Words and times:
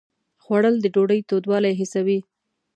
خوړل 0.43 0.75
د 0.81 0.85
ډوډۍ 0.93 1.19
تودوالی 1.29 1.73
حسوي 1.79 2.19